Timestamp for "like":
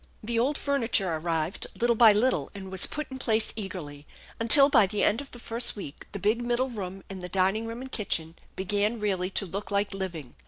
9.69-9.93